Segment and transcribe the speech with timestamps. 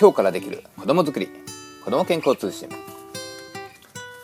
[0.00, 1.28] 今日からできる子供づくり
[1.84, 2.70] 子供健康通信。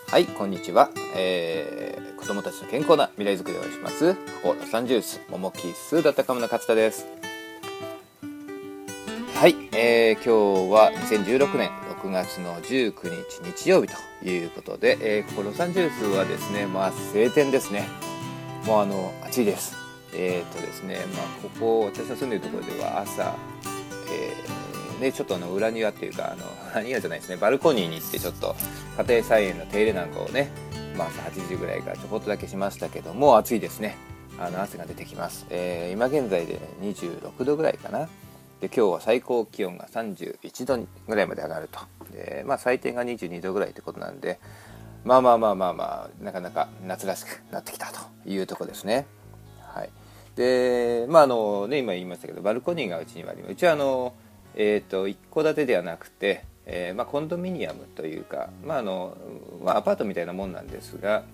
[0.06, 4.14] はいこんにちは、えー、子供たちの健康な未来づくりをします。
[4.14, 7.04] ここロサンゼルス桃木スーだったかもの勝田です。
[9.34, 11.68] はい、えー、今日は2016年
[12.02, 13.10] 6月の19
[13.44, 13.88] 日日曜日
[14.22, 17.86] ということで、えー、ここロサンゼルスはですねまあ晴天ですね。
[18.64, 19.76] もうあの暑いです。
[20.14, 23.34] えっ、ー、とですねまあここ私の住んでいるところでは朝、
[24.10, 24.55] えー、
[25.00, 27.36] ねちょっとあの裏庭っていうかあの裏庭じゃないですね。
[27.36, 28.54] バルコニーに行ってちょっと
[28.98, 30.50] 家庭菜園の手入れなんかをね
[30.96, 33.96] まあ朝8時ぐらいからちょこっとだけしましたけども暑いですね。
[34.38, 38.08] あの汗が出てきます、えー、今現在で26度ぐらいかな。
[38.60, 41.80] で今日は最高気温が31度ぐらいまで上がると。
[42.12, 44.38] で、まあ、最低が22度ぐらいってことなんで
[45.04, 49.06] まあまあまあまあまあなかなか夏らしくなってきたというとこですね。
[49.60, 49.90] はい、
[50.34, 53.52] でまああのね今言いましたけどバルコニーがうちにはあります。
[53.52, 54.14] うちはあの、
[54.56, 59.16] えーと、一戸建てではなくて、えーまあ、コンドミニアムというか、まああの
[59.62, 61.24] まあ、アパートみたいなもんなんですが、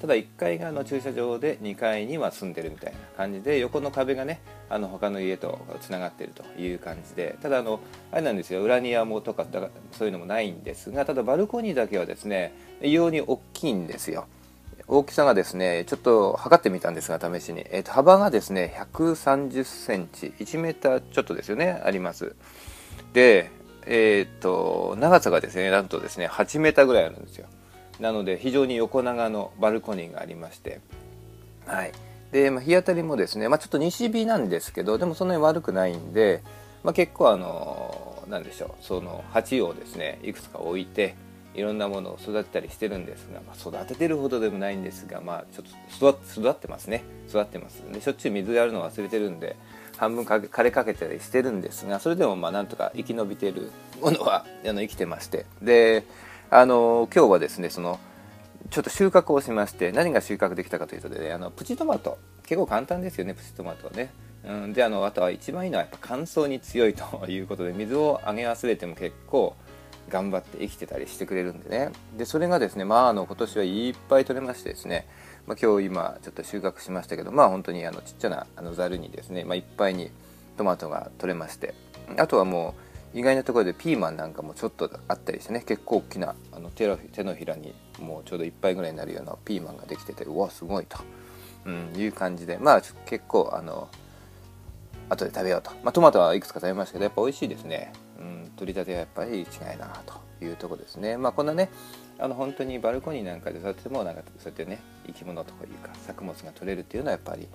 [0.00, 4.40] ただ1階がの駐車場で2階には住んでるみたいな感じで横の壁がね
[4.70, 9.44] あの他の家とつながってるという感じでただあのあれなんですよ裏庭もとか
[9.92, 14.26] そういうのもないんですがただバルコニーだけはですね異様に大きいんですよ。
[14.92, 20.34] 大きさがですねちょっと測ってみたんですが試しに、えー、と幅がですね130センチ。
[20.40, 21.80] 1メーターちょっとですよね。
[21.84, 22.34] あります。
[23.12, 23.52] で
[23.86, 27.46] えっ、ー、と長さがですねなんとですね8メーターぐらいあるんですよ。
[28.00, 30.80] なので非常に横長のバルコニーがありまして。
[31.66, 31.92] はい。
[32.32, 36.42] で、まあ、日当たりもですね、まあ、ちょっと西日なんですけどでもそんなに悪くないんで、
[36.82, 38.84] まあ、結構あのなんでしょう。
[38.84, 41.14] その鉢をですねいくつか置いて
[41.54, 47.04] いろんなものを育てたりしてるんですが、まあ、育ててるほどでもないんですが、まあ、ちょっと育ってますね。
[47.28, 47.82] 育ってます。
[47.92, 49.56] でしょっちゅう水やるの忘れてるんで
[49.96, 55.46] 半分枯れかけたりしてるんですがそれでもまあなんとか生き延びてるものはあの生きてまして。
[55.62, 56.04] で
[56.50, 58.00] あの今日はですねその
[58.70, 62.18] ちょっと収穫をしまして何が収穫できたかというとで、ね、あのプチトマト。
[62.44, 64.10] 結構簡単ですよねプチトマトはね。
[64.44, 69.54] うん、であのあとは一番いいのはやっぱ乾燥に強いということで水をあげ忘れても結構
[70.10, 71.92] 頑張って生きてたりしてくれるんでね。
[72.18, 75.06] でそれがですねまああの今年はいっぱい取れましてですね、
[75.46, 80.10] まあ、今日今ちょっと収穫しましたけどまあ本当にあのちっちゃなあのざるにですね、まあ、いっぱいに
[80.56, 81.74] トマトが取れまして。
[82.18, 82.74] あとはも
[83.14, 90.98] う意外なところでピーマンなんかもちょっとあったりしてね結構大きなあの手の手のひらにもうちょうど1杯ぐらいになるようなピーマンができててうわすごいと、
[91.66, 92.58] うん、いう感じで。
[92.58, 93.88] まあ結構あの
[95.08, 99.46] 後で食べようと、まあ、トマトはいくつか食べましたけどやっぱ美味しいですね、うん、取り立てはやっぱり違い
[99.78, 101.70] なというとこですねまあこんなね
[102.18, 107.48] あの本当にバルコニーなんかで育ててもなんかそうやってね生き物とかいうか作物が取れるっていうのはやっぱり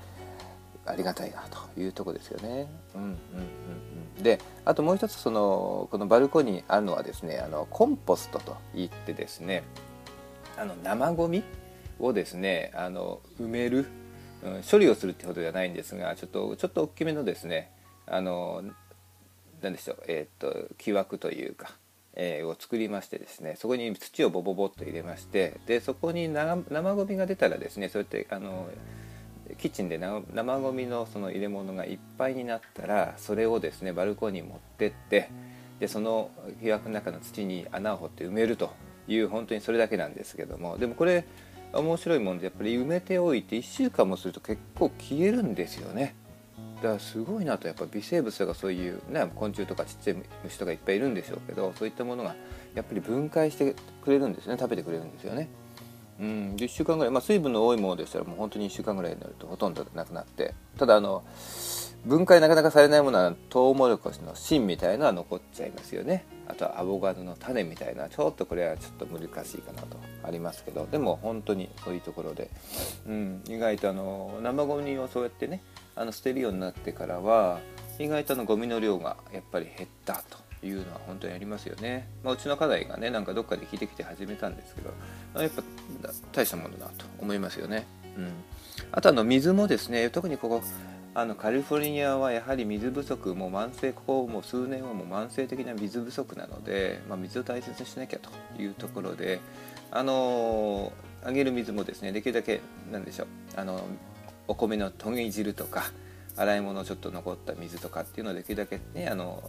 [0.87, 2.67] ありがたいなというとこですよね。
[2.93, 3.15] うんうんうん
[4.17, 9.63] うん、であともう一つそのこのバルコニーにあるのはですねあのコンポストといってですね
[10.57, 11.43] あの生ゴミ
[11.99, 13.87] をですねあの埋める、
[14.43, 17.71] うん、処理をするってことではないんですがちょっとちょっと大きめのですね
[18.05, 18.63] あの
[19.61, 21.75] 何でしょうえっ、と木枠というか。
[22.15, 26.63] えー、を作りましてですねそこに土をボボボッと入れましてでそこに生
[26.95, 28.69] ゴミが出たらですねそうやってあの
[29.57, 35.29] キッチンで生ゴミのその入れ物がいっぱいになったらそれをですねバルコニーに持ってって
[35.79, 38.71] でその被枠の中の土に穴を掘って埋めると
[39.07, 41.25] いう本当にそれだけなんですけどもでもこれ
[41.73, 46.15] 面白いもんでやっぱり埋めておいて1週間もすると結構消えるんですよね
[46.75, 52.35] だからすごいなとやっぱ微生物とかそういう、ね、昆虫とかちっちゃい虫とかいっぱいいるんでしょうけどそういったものが
[52.73, 54.57] やっぱり分解してくれるんですね。
[54.59, 55.49] 食べてくれるんですよね。
[56.19, 60.53] うん、1週間ぐらい、まあ、水分の多いものでしたらもう本当に1週間ぐらいになるとほとんどなくなって。
[60.77, 61.23] ただあの
[62.05, 66.25] 分解なかなかされないものはトウモロコシの芯みたいなのは残っちゃいますよね。
[66.47, 70.85] あとはアボカドの種みたいなちょっとこれはちょっと難しいかなとありますけど。
[70.85, 72.51] でも本当にそういうところで、
[73.07, 75.63] うん、意外とあの生ゴミをそうやってね
[75.95, 77.59] あの捨てるようになってからは
[77.99, 84.93] 意外とあのゴミの量がやっぱり減ったというのは本当にありますよね、まあ、うちの課題がねなんかどっかで聞いてきて始めたんですけど
[85.41, 85.63] やっぱ
[86.33, 87.85] 大したものだと思いますよね、
[88.17, 88.31] うん、
[88.91, 90.61] あとあの水もですね特にここ
[91.17, 98.29] あのカリフォルニアはやはり水不足もう慢性ここもう数年はもう慢性的な水不足なので、まあ、水を大切にしなきゃと
[98.61, 99.39] いうところで
[99.91, 100.91] あの
[101.23, 102.59] あげる水もですねできるだけ
[102.91, 103.81] なんでしょうあの
[104.47, 105.91] お米のとぎ汁とか
[106.37, 109.43] 洗い物ちょっと残った水とかっていうのをできるだけねあの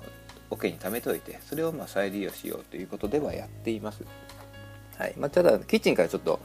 [0.51, 4.05] 桶に貯めておいてそれをま再利用しようということではやっています。
[4.97, 6.41] はいまあ、ただキッチンからちょっと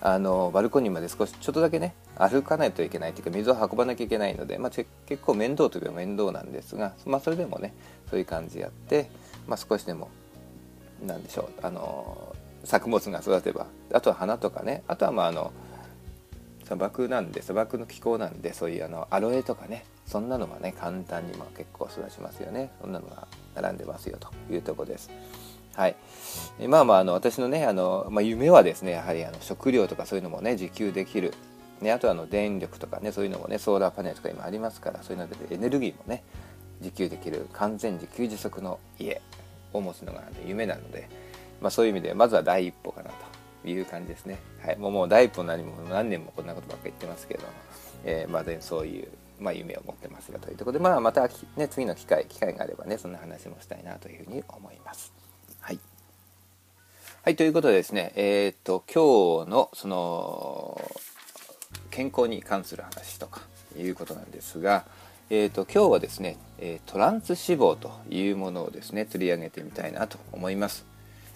[0.00, 4.88] あのバルコニーまで少しちょっとだけね歩かないといけないというか水を運ばなきゃいけないので、まあ、結
[5.22, 7.74] 構面倒といえば面倒なんですが、まあ、それでもね
[8.08, 9.10] そういう感じやって
[9.50, 10.08] まあ、少しでも
[11.04, 15.52] なんでしょうあの作物が育てばあとは花とかねあとはまああの
[16.70, 22.70] 砂漠なんで砂漠の気候なんでそういうあのアロエとかねそんなのはね簡単にも結構育ちますよね。
[22.80, 23.26] そんなのが
[23.56, 25.10] 並んでますよというとこです。
[25.74, 25.96] はい。
[26.68, 31.34] まあまああの私のねあの、まあ、夢はですねやはりあの食料とかそういうのもね自給できる。
[31.80, 36.22] ね、あとはあの電力とかねそういうのもねソーラーパネルとか今ありますからそういうのでエネルギーもね
[36.80, 37.48] 自給できる。
[37.52, 39.20] 完全自給自足の家
[39.72, 41.08] を持つのが夢なので、
[41.60, 43.29] まあ、そういう意味でまずは第一歩かなと。
[43.64, 44.38] いう感じですね。
[44.64, 47.52] はい、もうもう第一歩何も何年もこんなことばっかり言ってますけれども、
[48.04, 49.08] えー、まあ、そういう、
[49.38, 55.12] まあ、夢を持ってますがというところで、まあ、また、ね、次の機会機会があればねそんな話もしたいなというふうに思います。
[55.60, 55.78] はい
[57.22, 60.80] はい、ということでですね、えー、っと今日のその
[61.90, 63.42] 健康に関する話とか
[63.76, 64.86] いうことなんですが、
[65.28, 70.89] えーと、今日はですね、えトランス脂肪というものをですね取り上げてみたいなと思います。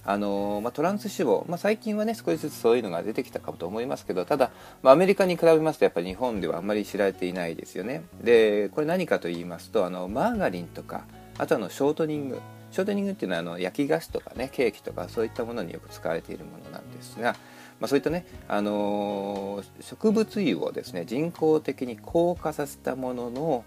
[0.06, 4.50] あのまあ、トランス脂肪、まあ、最近はね少しずつそういうのが出てきたかと思いますけどただ、
[4.82, 8.04] まあ、アメリカに比べますとやっぱり日本ではあんまり知られていないですよね。
[8.22, 11.04] でこれ何かと言いますとあのマーガリンとか
[11.38, 12.40] あとあのショートニング。
[12.70, 17.36] ショートニングっていうのはあの焼き菓子とかねケーキとかそういったものによく使われているものなんですが、
[17.78, 23.64] まあ、そういったね、あのー、植物油をですね人工的に硬化させたものの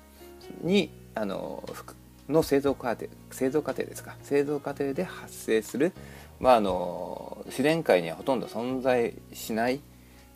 [0.62, 1.64] にあの
[2.30, 4.16] の製造過程製造過程ですか。
[4.22, 5.94] 製造過程で発生する、
[6.40, 9.80] まあ、あの自然界にはほとんど存在しない、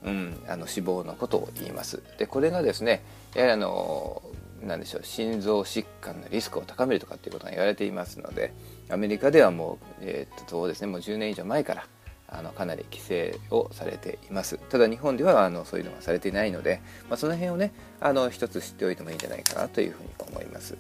[0.03, 2.01] うん、あの脂肪のことを言います。
[2.18, 3.03] でこれがですね
[3.36, 4.21] やはりあの
[4.63, 8.53] なんでしょう心臓疾患のリスクを高めるとかっていうことが言われていますので
[8.89, 11.88] アメリカではもう,、えー、っとそうですねもう10年以上前から
[12.27, 20.77] あのかなり規制をされていますただ日本ではあのそういうのがされていないので、まあ、その辺をねあの一つ知っておいてもいいんじゃないかなというふうに思います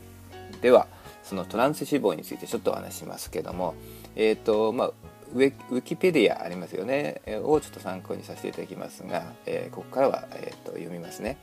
[0.61, 0.87] では
[1.23, 3.75] そのトランス脂肪についてちょっとお話しますけども
[4.15, 4.91] えっ、とまあ
[5.33, 11.37] ウィキペディアありますよね、えをちょっと参考にさせていただきますが、えー、ここからは、えーと、読みますね。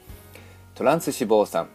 [0.74, 1.68] トランス脂肪酸、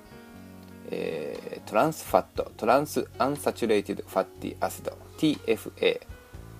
[0.91, 2.51] えー、トランスファット。
[2.57, 4.97] トランスアンサチュレイティドファッティアシド。
[5.17, 6.01] TFA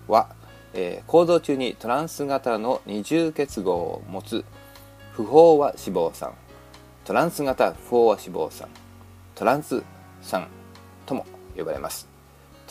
[0.07, 0.35] は
[0.73, 4.43] えー、構造中にトランス型の二重結合を持つ
[5.13, 6.33] 不飽和脂肪酸。
[7.05, 8.67] トランス型不飽和脂肪酸。
[9.35, 9.83] トランス
[10.21, 10.47] 酸
[11.05, 12.12] とも呼ばれます。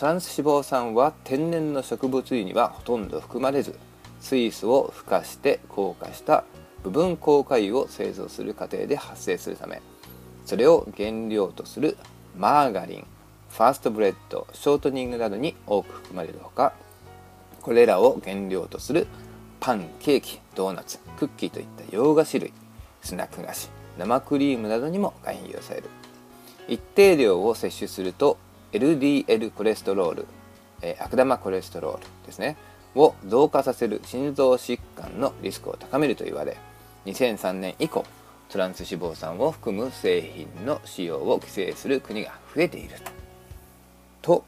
[0.02, 3.78] トランス脂肪酸は天然の植物油にはほとんど含まれず
[4.20, 6.42] 水素を孵化して硬化した
[6.82, 9.80] 部分硬化油を製造する過程で発生するため
[10.44, 11.96] それを原料とする
[12.36, 13.06] マーガリン
[13.48, 16.72] ファットスプレッドショートニングなどに多く含まれるほか
[17.60, 19.06] これらを原料とする
[19.60, 22.52] パンケーキドーナツクッキーといった洋菓子類
[23.02, 25.90] スナック菓子生クリームなどにも含有される。
[26.66, 28.38] 一定量を摂取すると
[28.72, 30.26] LDL コレステロール、
[30.82, 32.56] えー、悪玉コレステロールですね。
[32.94, 36.58] を増加させる心臓疾患のリスクを高めると言われ
[37.06, 38.04] 2003年以降
[38.50, 42.96] トランス脂肪酸を含む製品の使用を規制する国が増えている
[44.20, 44.44] と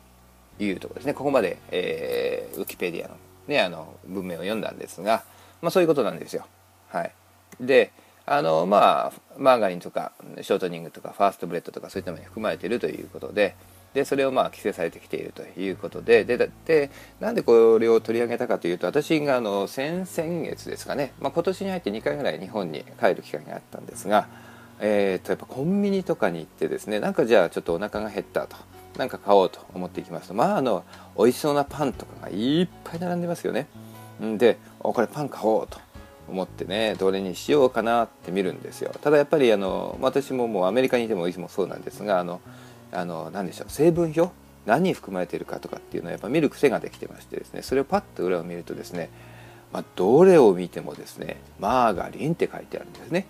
[0.59, 1.15] いうところですね。
[1.15, 3.17] ここまで、えー、ウィキペディアの,、
[3.49, 5.25] ね、あの文面を読んだんですが、
[5.63, 6.47] まあ、そういうことなんですよ。
[6.89, 7.13] はい、
[7.61, 7.93] で
[8.27, 10.13] あのまあマーガリンとか
[10.43, 13.57] ショートニングとかファットスプレッドとかそういったものに含まれているということで
[13.95, 24.29] でそれをまあ規制されてきているということでででなんでこれを取り上げたかというと私があの先々月ですかね、まあ、今年に入って2回ぐらい日本に帰る機会があったんですが、
[24.81, 28.57] えー、とやっぱコンビニとかに行ってですねなんかじゃあちょっとお腹が減ったと。
[28.99, 30.85] なんか買おうと思っていきますとまああの
[31.19, 33.67] 美味しそうなパンとかがいっぱい並んでますよね。
[34.39, 35.81] でこれパン買おうと
[36.29, 42.41] 思ってねどれにしようかなって見るんですよただやっぱりあの私ももうアメリカにいてもいつもそうなんですがあの
[42.95, 44.31] あの何でしょう成分表？
[44.67, 49.11] 何に含まれているかとかっていうのはやっぱ見る癖ができてましてですねそれをパッと裏を見るとですね、
[49.73, 53.27] まあ、どれを見てもですねマーガリンって書いてあるんですね。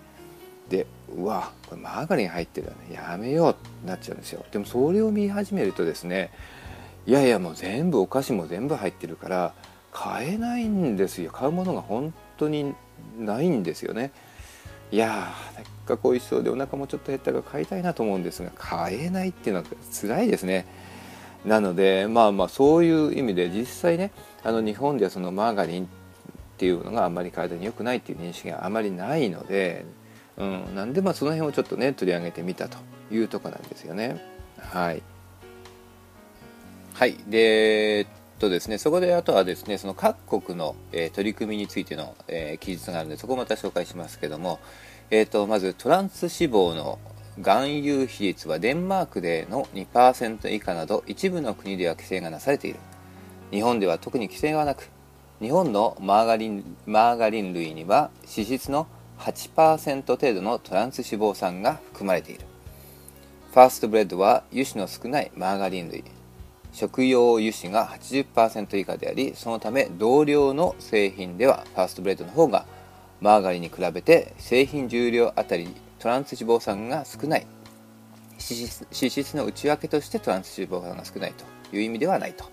[0.69, 2.95] でうわこれマーガリン入ってるよね。
[2.95, 4.45] やめようってなっちゃうんですよ。
[4.53, 6.31] でもそれを見始めるとですね
[7.07, 9.55] いやいやもう全部お菓子も全部入ってるから
[9.93, 11.33] 買えないんですよ。
[11.33, 12.75] 買うものが本当に
[13.19, 14.13] ないんですよね。
[14.95, 20.67] いやーせっかく美味しそうでお腹もちょっと減ったから買いたいなと思うんですが買えないっていうのは辛いですね。
[21.45, 24.13] なのでまあまあそういう意味で実際ね
[24.45, 25.89] あの日本ではそのマーガリンっ
[26.59, 29.85] ていうのがあんまり体に良くないっていう認識があまりないので
[30.37, 32.79] うん、なんでまあその辺をちょっとね取り上げてみたと
[33.11, 34.25] いうとこなんですよね。
[34.59, 35.03] はい、
[36.95, 38.07] はい、で
[38.39, 44.59] とですねそこであとはですねその各国の、えー、取り組みについての、えー、記述があるのでそこをまた紹介しますけども、
[45.11, 46.99] えーと、まずトランス脂肪の
[47.37, 52.79] 含有比率はデンマークでの2%以下など一部の国では規制がなされている。
[53.51, 54.89] 日本では特に規制はなく
[55.41, 58.87] 日本のマーガリンマーガリン類には脂質の
[59.19, 62.47] 8%程度のトランス脂肪酸が含まれている。
[63.53, 66.05] ファットスプレッドは油脂の少ないマーガリン類。
[66.73, 72.67] 食用油脂が80%以下でありそのため同量の製品ではファットスプレッドの方が
[73.25, 77.47] マーガリンに比べて製品重量あたりトランス脂肪酸が少ない。
[78.33, 82.45] 脂質の内訳としてトランス脂肪酸が少ないという意味ではないと。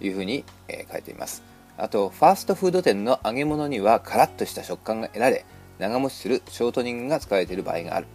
[0.00, 1.42] いうふうに、え書いています。
[1.76, 5.44] あとファーストフード店の揚げ物にはカラッとした食感が得られ
[5.80, 8.06] 長持ちするショートニングが使われている場合がある。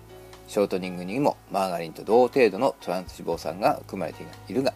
[0.48, 4.74] ショートニングにもマーガリンと同程度のトランス脂肪酸が含まれているが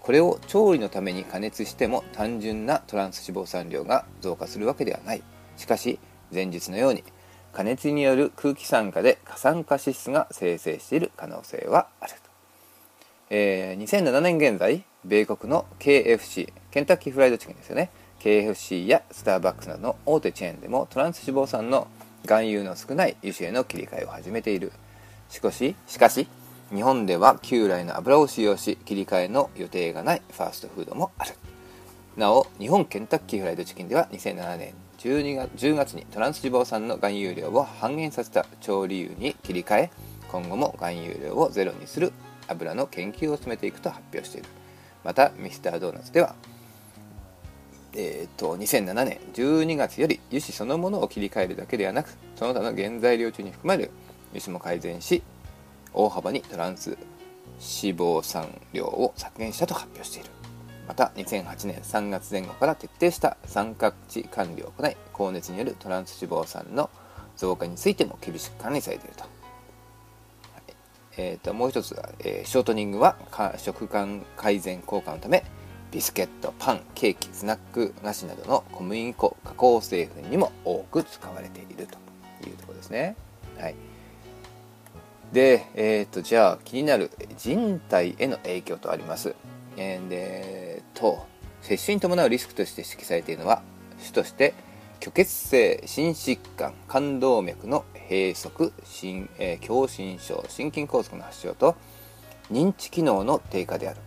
[0.00, 5.22] これを調理のために加熱しても単純なトランス脂肪酸量が増加するわけではない。
[5.58, 5.98] しかし
[6.34, 7.04] 前述のように
[7.52, 12.18] 加熱による空気酸化で過酸化脂質が生成している可能性はあると、
[13.30, 17.90] えー、2007年現在米国の KFC ケンタッキーフライドチキンですよね。
[18.18, 21.86] KFC やスターバックスなどの大手チェーンでもトランス脂肪酸の
[22.22, 24.72] 含有の少ない油脂への切り替えを始めている。
[25.28, 26.26] しかししかし
[26.74, 31.34] 日本では旧来の油を使用し切り替えの予定がないファーストフードもある。
[32.16, 34.74] なお日本ケンタッキーフライドチキンでは2007年
[35.04, 39.90] 12月10月にトランス脂肪酸の含有量を半減させた調理油に切り替え
[40.28, 42.12] 今後も含有量をゼロにする
[42.48, 44.48] 油の研究を進めていくと発表している。
[45.04, 46.34] またミスタードーナツでは
[47.96, 53.90] えーと、2007年12月より油脂そのものを切り替えるだけではなくその他の原材料中に含まれる
[54.30, 55.22] 油脂も改善し
[55.92, 56.98] 大幅にトランス
[57.60, 60.43] 脂肪酸量を削減したと発表している。
[60.86, 66.90] また2008年3月前後から徹底した三角地管理を行い高熱によるトランス脂肪酸の
[67.36, 69.30] 増加についても厳しく管理されていると,、はい
[71.16, 73.16] えーと、もう一つは、えー、ショートニングは
[73.56, 75.44] 食感改善効果のため
[75.90, 81.98] ビスケットパンケーキスナック菓子などの小麦粉加工製品にも多く使われていると
[82.48, 83.16] いうところですね。
[83.58, 83.74] はい
[85.32, 89.34] で、えーと、じゃあ気になる人体への影響とあります。
[89.76, 90.63] えー、で
[90.94, 91.26] と
[91.60, 93.62] 接種に伴うリスクとして指摘されているのは
[93.98, 94.54] 主として
[95.00, 101.76] 虚血性心疾患冠動脈の閉塞心、えー、狭心症心筋梗塞の発症と
[102.50, 104.00] 認知機能の低下である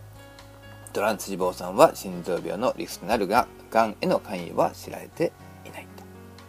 [0.92, 5.32] トランス脂肪酸は心臓病のリスクとなるががんへの関与は知られて
[5.64, 5.86] いない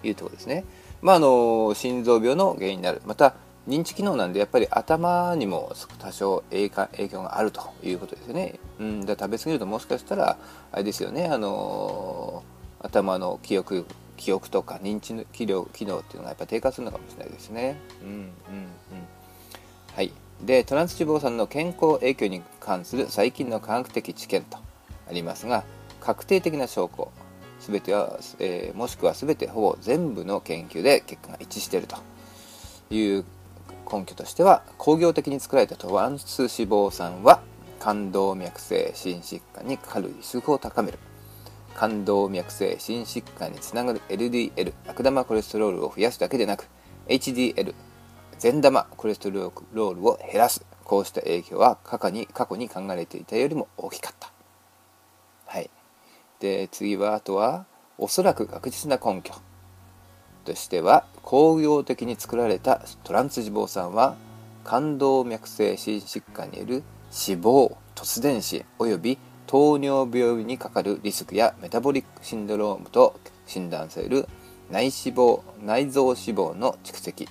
[0.01, 0.63] というところですね。
[1.01, 3.35] まあ、あの心臓病の原因になるまた
[3.69, 8.59] 認知機能なんでやっぱり頭にも多少影響があるということですよね。
[8.79, 10.37] うん、だ食べ過ぎるともしかしたら
[10.71, 12.43] あれですよねあの
[12.79, 13.85] 頭の記憶
[14.17, 17.77] 記憶とか認知の機能機能っていうのがやっぱ低下するのかもしれないですね。
[18.01, 18.31] うんうんうん。
[19.93, 20.11] はい。
[20.41, 25.63] でトランス脂肪酸の健康影響に関する最近の科学的知見とありますが
[25.99, 27.11] 確定的な証拠
[27.59, 31.97] 全ては、えー、もしくは全てほぼ全部の研究で結果が一致していると
[32.89, 33.25] いう
[33.91, 37.41] 根拠としては工業的に作られたトランス脂肪酸は
[37.79, 40.99] 冠動脈性心疾患にかかるリスクを高める。
[41.75, 46.67] 冠動脈性心疾患につながる LDL 悪玉コレステロールを増やすだけでなく
[47.07, 47.73] HDL
[48.37, 50.65] 善玉コレステロールを減らす。
[50.83, 54.31] こうした影響は過去に過去に考えていたよりも大きかった。
[55.45, 55.69] はい。
[56.39, 57.65] で次はあとは
[57.97, 59.33] おそらく確実な根拠。
[60.49, 64.15] としては工業的に作られたトランス脂肪酸は
[64.63, 66.83] 冠動脈性心疾患による。
[67.11, 74.27] 死亡突然死および糖尿病にかかるリスクやメタボリックシンドロームと診断される
[74.69, 77.27] 内脂肪内臓脂肪の蓄積。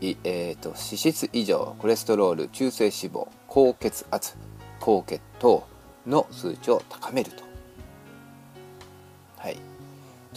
[0.00, 1.76] い、えーと、脂質異常。
[1.78, 4.36] コレステロール中性脂肪高血圧
[4.80, 5.64] 高血糖
[6.06, 7.51] の数値を高めると。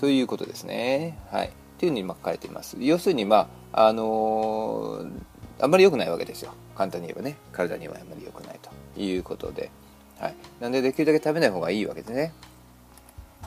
[0.06, 1.18] はいということですね。
[1.32, 1.48] はい。
[1.48, 2.78] っていうふうに書かれています。
[2.80, 5.12] 要するに、まあ、あのー、
[5.60, 6.54] あんまり良くないわけですよ。
[6.76, 7.38] 簡単に言えばね。
[7.52, 9.72] 体にはあんまり良くないということで。
[10.20, 10.36] はい。
[10.60, 12.34] なんで、できるだけ食べない方がいいわけですね。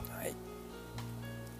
[0.09, 0.33] はい。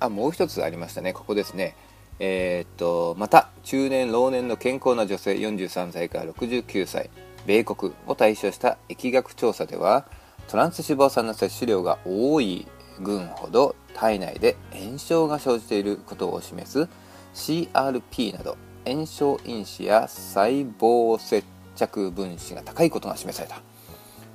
[0.01, 1.13] あ、もう一つありましたね。
[1.13, 1.77] ここですね。
[2.19, 7.09] えー、っと、また、中年、老年の健康な女性43歳から69歳、
[7.45, 10.05] 米国を対象した疫学調査では、
[10.49, 12.67] トランス脂肪酸の摂取量が多い
[12.99, 16.87] 群ほど体内で炎症が生じていることを示す
[17.33, 21.43] CRP など炎症因子や細胞接
[21.75, 23.61] 着分子が高いことが示された。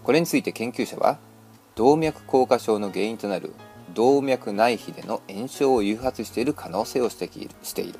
[0.02, 1.18] これについて研究者は
[1.74, 3.52] 動脈硬化症の原因となる
[3.94, 7.98] 動脈内皮での炎症を誘発している可能性を指摘している。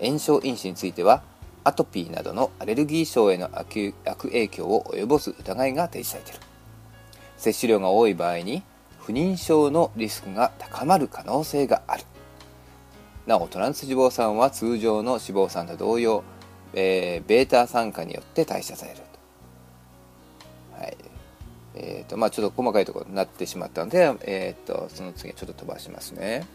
[0.00, 1.22] 炎症因子については
[1.64, 6.40] アトピーなどのアレルギー症への悪影響を及ぼす疑いが提示されている。
[7.36, 8.62] 摂取量が多い場合に
[9.04, 12.04] 不妊症のリスクが高まる可能性がある。
[13.26, 16.24] なおトランス脂肪酸は通常の脂肪酸と同様、
[16.74, 18.98] えー、ベータ酸化によって代謝される
[20.76, 20.82] と。
[20.82, 20.96] はい。
[21.74, 26.46] えーとまあ、ちょっと細かいところになってしまったので、えーと、その次ちょっと飛ばしますね。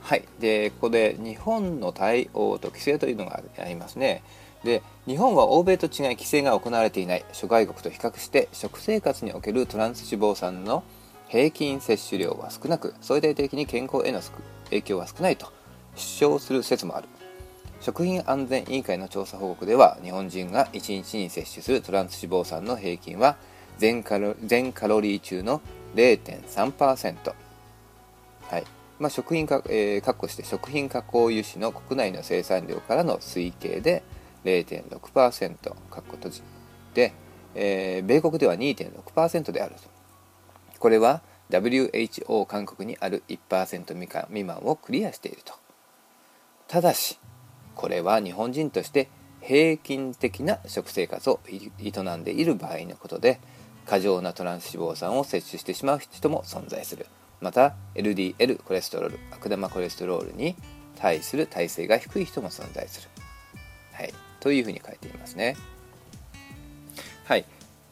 [0.00, 4.22] はい、でここで日本の対応と規制というのがありますね。
[4.62, 7.24] で日本は欧米と違い規制が行われていない。
[7.32, 10.84] 諸外国と比較して食生活におけるトランス脂肪酸の
[11.28, 14.20] 平均摂取量は少なく相対的に健康への
[14.66, 15.52] 影響は少ないと
[15.94, 17.08] 主張する説もある。
[17.80, 23.36] 食品安全委員会の調査報告では日本人が1日に摂取するトランス脂肪酸の平均は
[23.78, 25.60] 全カロ全カロリー中の
[25.94, 27.34] 0.3%、
[28.48, 28.64] はい。
[28.98, 34.02] まあ、食品か、えー、確保して食品加工油脂の国内の生産量からの推計で
[34.44, 35.56] 0.6%
[35.90, 36.42] 確保閉じ。
[36.94, 37.12] で、
[37.54, 39.95] えー、米国では2.6%であると。
[40.78, 43.94] これは WHO 韓国にある1%
[44.28, 45.54] 未満をクリアしていると。
[46.68, 47.18] ただし
[47.74, 49.08] これは日本人として
[49.40, 53.38] 平均的な食生活を営んでいる場合のことで
[53.86, 57.06] 過剰なトランス脂肪酸を摂取してしまう人も存在する。
[57.40, 60.56] また LDL コレステロール悪玉コレステロールに
[60.96, 63.08] 対する耐性が低い人も存在する、
[63.92, 65.54] はい、というふうに書いていますね。
[67.24, 67.44] はい。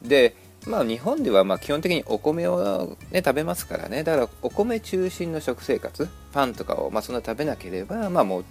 [0.03, 0.35] で
[0.67, 4.03] まあ日本ではま基本的にお米を、ね、食べますからね。
[4.03, 8.45] だからお米中心の食生活パンとかをまあそんな食べなければまあもう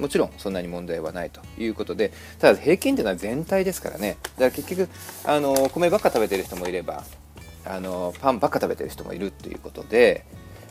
[0.00, 2.12] もちろんそんなに問題はないということで。
[2.38, 4.16] ただ平均というのは全体ですからね。
[4.38, 4.88] だから結局
[5.24, 7.04] あのお米ばっか食べてる人もいれば
[7.64, 10.24] あのパンばっか食べてる人もいるということで。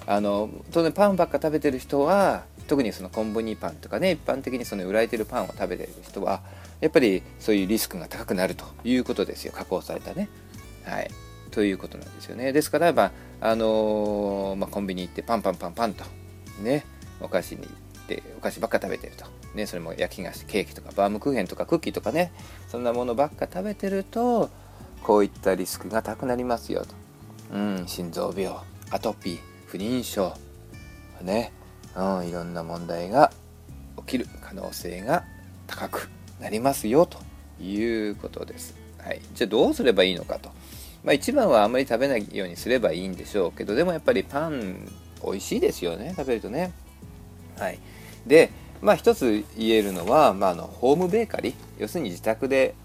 [0.05, 6.41] あの当然パンばっか食べてる人は特にそのコンビニーパンとかね一般的にその売られてるパンを食べてる人は
[6.81, 9.53] やっぱりそういうリスクが高くなるということですよ。
[9.55, 10.27] 加工されたね。
[10.85, 11.11] はい、
[11.51, 12.51] ということなんですよね。
[12.51, 13.11] ですから、まあ
[13.41, 16.05] あのー、まあ、コンビニ行ってパンパンパンパンと
[16.61, 16.85] ね
[17.19, 22.31] お菓子に行ってお菓子ばっか食べてると、ね、それも焼き菓子ケーキとかバームクーヘンとかクッキーとかね
[22.69, 24.49] そんなものばっか食べてると
[25.03, 26.95] こういったリスクが高くなりますよと、
[27.53, 28.57] うん、心臓病
[28.91, 30.33] アトピー不妊症
[31.21, 31.51] ね、
[31.95, 33.31] うん、いろんな問題が
[33.97, 35.25] 起きる可能性が
[35.67, 37.19] 高くなりますよと
[37.61, 38.75] いうことです。
[38.97, 40.51] はい、じゃあどうすればいいのかと。
[41.03, 44.89] まあ、一番はあんまり食べないようにすればいいんでしょうけどでもやっぱりパン
[45.23, 46.71] 美味しいですよね食べるとね。
[47.57, 47.79] はい、
[48.25, 52.75] で、まあ、一つ言えるのは、まあ、あのホームベーカリー要するに自宅で、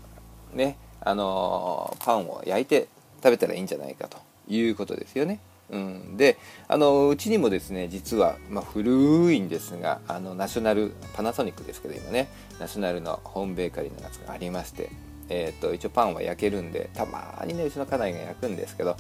[0.52, 2.88] ね、あのパンを焼いて
[3.22, 5.40] 食べたらいいんじゃないかということですよね。
[5.70, 12.28] うん、であのうちにもですね実は、まあ、古いんですがあのナショナルパナソニックですけど今ね
[12.58, 14.88] ナショナルのホームベーカリーのやつがありまして、
[15.28, 18.96] えーと、一応パンは焼けるんでたまにねうちの家内が焼くんですけど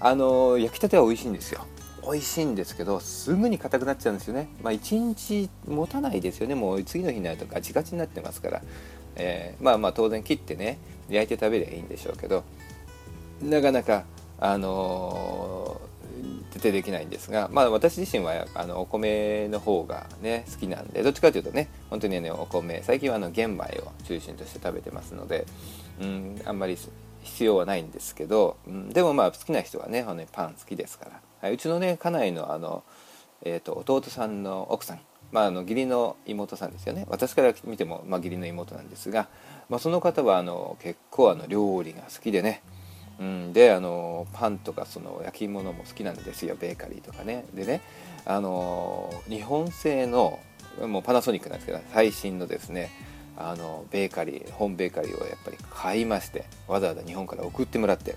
[0.00, 1.64] あの焼きたては美味しいんですよ。
[2.02, 4.48] 美味しいんですけどすぐに硬くなっちゃうんですよね。
[4.62, 6.54] まあ1日持たないですよね。
[6.54, 8.62] もう次の日になるとガチガチになってますから、
[9.16, 12.44] えー、まあまあ当然切ってね焼いて食べりゃいいんでしょうけど
[13.42, 14.04] なかなか
[14.38, 15.95] あのー、
[16.50, 25.46] 徹底できないんですが、まあ、私自身はあのお米の方がね好きなんでどっちかというとね本当にねお米最近はあの玄米を中心として食べてますので、
[26.00, 26.76] うん、あんまり
[27.22, 31.20] 必要はないんですけど、うん、でもまあ好きな人はねパン好きですから。
[31.42, 32.82] はい、うちのね家内のあの、
[33.42, 35.00] えーと、弟さんの奥さん、
[35.32, 37.04] まあ、あの義理の妹さんですよね。
[37.08, 39.28] 私から見ても、まあ、義理の妹なんですが、
[39.68, 42.62] まあ、その方はあの結構あの料理が好きでね、
[43.18, 46.56] うん、であのパンとかその焼き物も好きなんですよ。
[46.60, 47.44] ベーカリーとかね。
[47.54, 47.80] でね
[48.24, 50.38] あの日本製の
[50.86, 52.90] もうパナソニックなんですけど最新のですね
[53.36, 58.16] あのベーカリー本ベーカリーをやっぱり買いましてわざわざ日本から送ってもらって、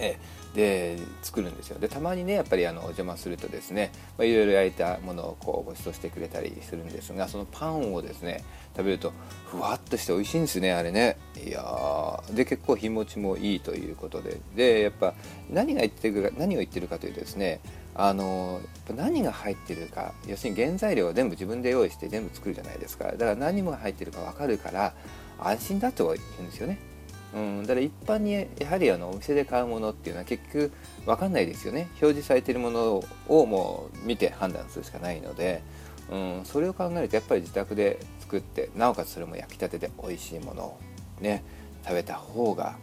[0.00, 0.18] え
[0.54, 1.78] で作るんですよ。
[1.78, 8.42] でたまにねやっぱりあのお邪魔するとですね、まあ、いろいろ焼いたものをこうご馳走してくれたりするんですがそのパンをですね
[8.76, 9.12] 食べると
[9.46, 11.16] ふわっとして美味しいんですねあれね。
[11.46, 14.38] いやで結構日持ちもいいということで。
[14.56, 15.14] でやっぱ
[15.50, 17.60] 何が言ってるか何を言ってるかというとですね
[17.94, 18.60] あの
[18.96, 23.04] 何が入ってるか要するに原材料を全部自分で用意して全部作るじゃないですか。
[23.04, 24.94] だから何も入ってるか分かるから
[25.38, 26.89] 安心だと言うんですよね。
[27.34, 30.72] うん、だから一般にやはりあのお店で買うものっていうのは結局
[31.06, 35.62] 分かんないですよね表示されているものをもう見て判断するしかないので、
[36.10, 40.78] うん、それを考えるとやっぱり自宅で作ってなおかつそれも焼きたてで美味しいものを
[41.20, 41.44] ね
[41.84, 42.76] 食べた方が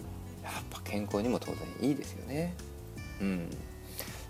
[0.44, 1.58] やっぱ健康にも当然
[1.90, 2.54] いいですよね。
[3.22, 3.50] うん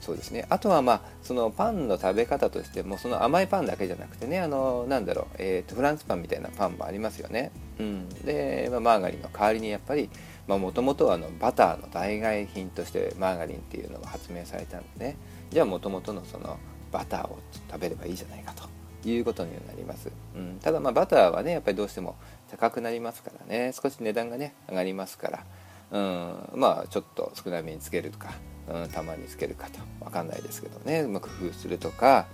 [0.07, 0.45] そうですね。
[0.49, 10.09] あとはまあそのパンの食べ方としてもその甘いパンだけじゃなくてねあのなんだろう、えーと、フランスパンみたいなパンもありますよね、うん、で、まあ、マーガリンの代わりにやっぱり
[10.47, 15.17] もともとはバターの代替品としてマーガリンっていうのが発明されたんでね。
[15.51, 16.57] じゃあもともとのその
[16.89, 17.37] バターを
[17.69, 22.15] 食べればいいじゃないかということになります、うん、ただまあバターはねやっぱりどうしても
[22.49, 23.73] 高くなりますからね。
[23.73, 25.43] 少し値段がね上がりますから。
[25.89, 28.33] うん、まあちょっと少なめにつけるとか、
[28.69, 29.79] うん、たまにつけるかと。
[30.03, 31.05] 分かんないですけどね。
[31.07, 32.27] ま工夫するとか、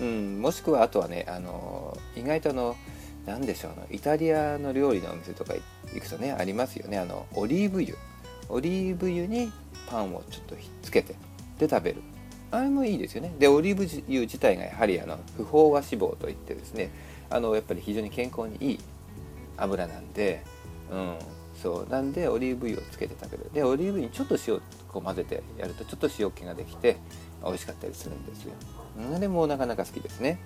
[0.00, 2.76] うん、もしくはあとはねあの意外とあの
[3.26, 5.54] 何でしょうのイタリアの料理のお店とか
[5.94, 6.98] 行くとねありますよね。
[6.98, 7.96] あのオリーブ油。
[8.48, 9.50] オリーブ油に
[9.88, 11.14] パンをちょっとひっつけて
[11.58, 12.02] で食べる。
[12.50, 13.34] あれもいいですよね。
[13.38, 16.90] でオリーブ油自体がやはりあの不飽和脂肪といってですね。
[17.30, 18.80] あのやっぱり非常に健康にいい
[19.56, 20.42] 油なんで、
[20.90, 21.16] うん、
[21.60, 21.88] そう。
[21.90, 23.50] なんでオリーブ油をつけて食べる。
[23.52, 24.60] でオリーブ油にちょっと塩
[24.94, 26.96] こう混ぜてやるとちょっと塩気ができて
[27.44, 28.52] 美味しかったりするんですよ。
[29.18, 30.38] でもなかなか好きですね。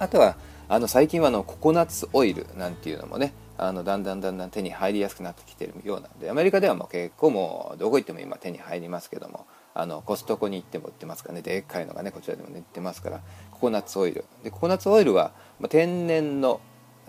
[0.00, 0.36] あとは
[0.68, 13.20] あの最近はあのココナッツオイルなんていうのもねあのだんだんだんだん手に入りやすくなってきてるようなんでアメリカではもう結構もうどこ行っても今手に入りますけどもあのコストコに行っても売ってますからねでっかいのがねこちらでもね売ってますから
[13.52, 14.24] ココナッツオイル。
[14.42, 15.32] でココナッツオイルは、
[15.68, 16.60] 天然の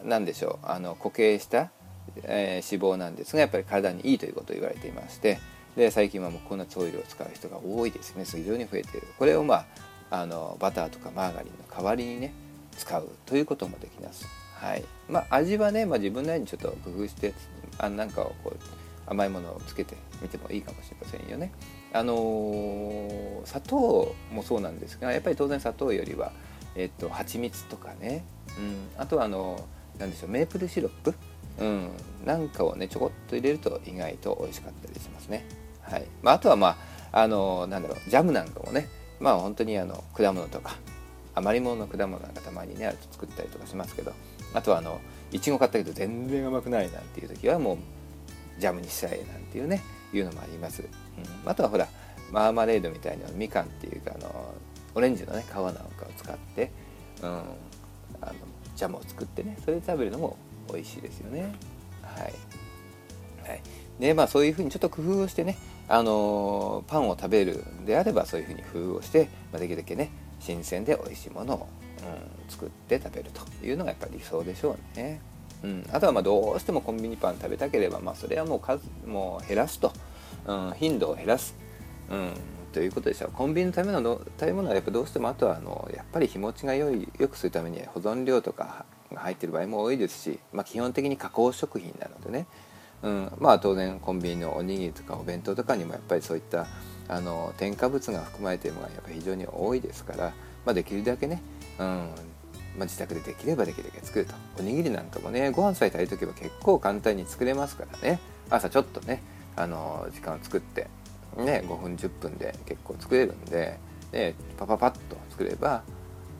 [0.04, 1.72] 何でしょうあの固形した
[2.24, 5.40] え、脂肪なんですがやっぱり体にいいということを言われていまして
[5.76, 8.26] で最近はもうココナッツオイルを使う人が多いですね。
[8.26, 9.08] 非常に増えている。
[9.18, 9.66] これをま
[10.12, 12.34] ああのバターとかマーガリンの代わりにね
[12.78, 14.28] 使うということもできます。
[14.56, 14.84] はい。
[15.10, 17.34] まあ味はね、まあ、自分なりにちょっと工夫して
[17.80, 18.58] あなんかをこう
[19.10, 21.52] 甘いものをつけてみてもいいかもしれませんよね。
[21.92, 26.32] あのー、砂糖もそうなんですがやっぱり当然砂糖よりは
[26.76, 28.24] えっと蜂蜜とかね、
[28.58, 29.60] うん、あとはあの
[30.00, 31.14] 何でしょうメープルシロップ。
[31.60, 31.90] うん、
[32.26, 35.46] なんかをねちょこっと入れると意外と美味しかったりしますね。
[35.84, 36.78] はいまあ、あとはま
[37.12, 38.88] ああのなんだろうジャムなんかもね
[39.20, 40.76] まあ本当にあの果物とか
[41.36, 44.14] 余り物の果物なんかたまにねあると作ったりとかしますけど
[44.54, 45.00] あとはあの
[45.32, 47.78] いちご買ったけど全然甘くないなんていう時はもう
[48.60, 49.82] ジャムにしちゃえなんていうね
[50.14, 50.84] いうのもあります。
[50.84, 51.88] うん、あとはほら
[52.32, 54.54] マーマレードみたいなみかんっていうかあの
[54.96, 55.84] オレンジのね皮なんかを
[56.18, 56.72] 使って、
[57.22, 58.34] うん、あの
[58.76, 60.38] ジャムを作ってねそれで食べるのも
[60.72, 61.54] 美味しいですよね。
[62.04, 62.34] はい。
[63.48, 63.62] はい。
[64.00, 71.68] で、まあそういうふうにちょっと工夫をしてね、あの、パンを食べるであればそういうふうに工夫をして、まあ、できるだけね、新鮮で美味しいものを、
[72.00, 75.22] うん、作って食べるというのがやっぱり理想でしょうね。
[75.64, 79.94] うん、あとはまあどうしてもコンビニパン食べたければ、まあ、それはもう数もう減らすと、
[80.46, 81.56] うん、頻度を減らす、
[82.12, 82.34] うん、
[82.74, 83.32] ということでしょう。
[83.32, 92.46] コンビニのための食べ物はやっぱどうしてもあとはあのやっぱり日持ちが良い良くするために保存料とかが入っている場合も多いですし、まあ、基本的に加工食品なのでね、
[93.04, 96.68] うん、まあ当然コンビニのおにぎりとかお弁当とかにもやっぱりそういった
[97.08, 100.34] あの添加物が含まれているのがやっぱ非常に多いですから、
[100.66, 101.42] まあ、できるだけね、
[101.80, 101.86] うん。
[101.86, 104.34] まあ、自宅でできればできるだけ作ると。
[104.58, 108.20] おにぎりなんかもねご飯さえ炊いとけば結構簡単に作れますからね。
[108.50, 109.22] 朝ちょっとね
[109.56, 110.88] あの時間を作って
[111.38, 113.78] ね5分10分で結構作れるんで
[114.12, 115.84] でパパパッと作れば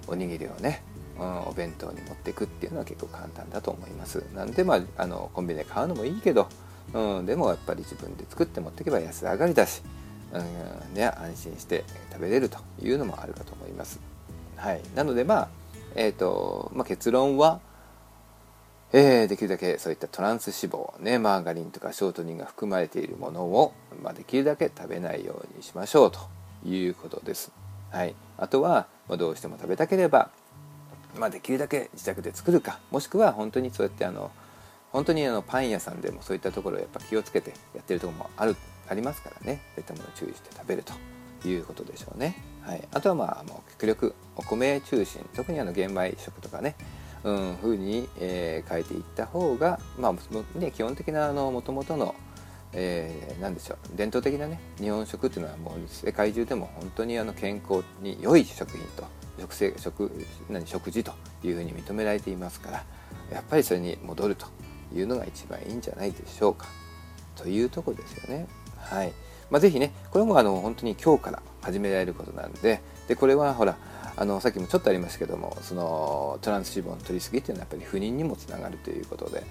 [0.08, 0.84] おにぎりをね
[1.24, 4.24] うん、お弁当に持っていくっていうのは結構簡単だと思います。
[4.36, 6.50] なんでまああのコンビニで買うのもいいけど、
[6.94, 9.82] うん、でもやっぱり自分で作って持っていけば安上がりだし、
[10.34, 14.00] うんね、安心して食べれるというのもあるかと思います。
[14.58, 14.82] はい。
[14.96, 15.48] なのでまあ
[15.96, 17.62] えっ、ー、と、まあ、結論は
[18.96, 26.20] えー、できるだけそういったトランス脂肪、ね、マーガリンとかショートニンが含まれているものを、まあ、できるだけ食べないようにしましょうと
[26.64, 27.52] いうことです。
[27.90, 30.30] はい、あとは、まあ、どうしても食べたければ
[31.18, 34.32] まあ、できるだけ自宅で作るかもしくは本当にそうやってあの
[34.92, 38.56] 本当にあのパン屋さんでもそういったところをやっぱ気をつけてやってるところもある
[38.88, 39.62] ありますからね。
[39.76, 42.44] そういったものを注意して食べるということでしょうね。
[42.62, 46.76] はい、あとはまあもう極力お米中心特にあの玄米食とかね。
[47.24, 52.16] うん、風に、えー、変えていった方が、まあね、基本的なもともとの、
[52.74, 59.06] えー、何でしょう伝統的なね日本食っていうのはもう世界中でも本当にあの健康に良い食品と
[59.40, 60.12] 食生食
[60.50, 62.84] 何食事というふうに認められていますから
[63.32, 64.46] やっぱりそれに戻ると
[64.96, 66.68] いうのが一番いいんじゃないでしょうか
[67.36, 68.48] というとこですよね。
[68.78, 69.14] はい
[69.50, 73.78] まあ、ぜねこれもあの本当に今日から始められることなんででこれはほら
[74.16, 79.44] あのさっきもちょっとありましたけどもそのトランス脂肪の取りすぎっていうのはやっぱり不妊にもつながるということで、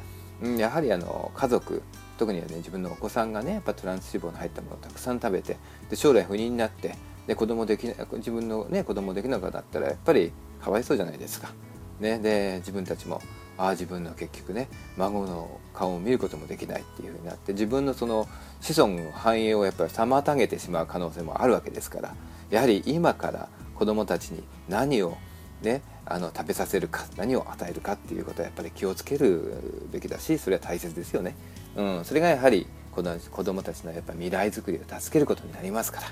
[0.42, 1.82] うん、やはりあの家族
[2.18, 5.56] 特にはね自分のお子さんがねやっぱトランス脂肪の入ったものをたくさん食べて
[5.90, 11.52] で将来不妊になってで子供できな自分のね子供できなかったらやっぱりかわいそうじゃないですか。
[12.00, 13.20] ね、で自分たちも
[13.56, 18.26] ああ自分の結局ね孫の顔を見ることもできないっていうふうになって自分のその
[18.60, 22.14] 子孫の繁栄をやっぱり妨げてしまう可能性もあるわけですから
[22.50, 25.16] やはり今から子どもたちに何を
[25.62, 31.36] ねあの食べさせるか何を与えるかっていうことはやっぱり気をつけるべきだしそれは大切ですよね。
[31.76, 36.06] うん、それがやはり子どもたちのやっぱ未来づくりを助けることになりますから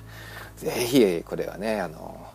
[0.56, 2.26] 是非これはねあの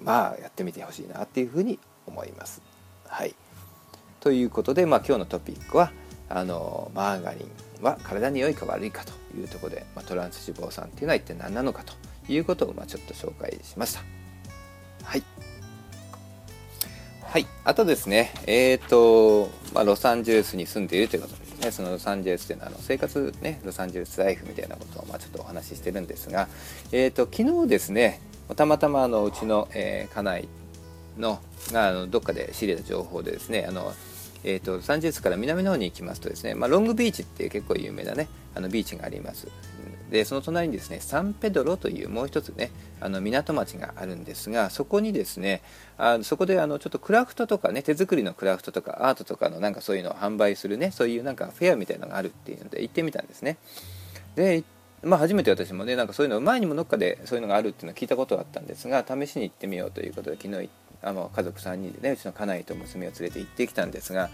[0.00, 2.62] まあやってみてほしいなっていうふうに思います。
[3.06, 3.34] はい、
[4.20, 5.92] ということで、まあ、今日のトピックは
[6.28, 7.40] あのマーガリ
[7.80, 11.94] ンは体に良いか悪いかというところで、まあ、トランス脂肪酸っていうのは一体何なのかと
[12.30, 14.02] いうことをまあちょっと紹介しました。
[15.04, 15.22] はい。
[17.22, 17.46] はい。
[17.64, 26.48] あとですね、え、ー、と、まあ、ロサンゼルスに住んでいるということでね、そのロサンゼルスでのあの生活ね、ロサンゼルスライフみたいなことをまあちょっとお話ししてるんですが、
[26.92, 28.20] えっ、ー、と、昨日ですね、
[28.56, 30.48] たまたまあのうちの、えー、家内
[31.18, 31.40] の
[31.72, 33.92] があのどっかで仕入れた情報でですね、あの
[34.44, 39.48] えーと、とサンゼルスから南の方に行きますとですね、まあ、ロングビーチって結構有名なねあのビーチがあります。
[40.10, 45.62] でその隣にですねサンペドロというもう一つねあの港町があるんですがそこにですね
[45.98, 53.58] あそこであのちょっとクラフトとかね手作りのクラフトとかアートとかのなんかそういうのを販売するねそういうなんかフェアみたいなのがあるっていうので行ってみたんですね。
[54.34, 54.64] で
[55.02, 60.68] まあ、初めて私もねなんかそういうの前にもどっかでそういうのがあるっていうのを聞いたことがあったんですが試しに行ってみようということで昨日
[61.02, 64.28] あの家族3人でねうちの家内と娘を連れて行ってきたんですが